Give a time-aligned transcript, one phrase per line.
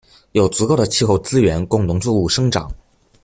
[0.31, 2.67] 有足够的气候资源供农作物生长。